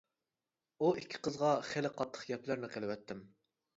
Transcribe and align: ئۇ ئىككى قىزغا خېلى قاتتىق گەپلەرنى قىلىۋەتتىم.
ئۇ 0.79 0.87
ئىككى 1.01 1.21
قىزغا 1.27 1.51
خېلى 1.67 1.93
قاتتىق 1.99 2.25
گەپلەرنى 2.33 2.71
قىلىۋەتتىم. 2.77 3.23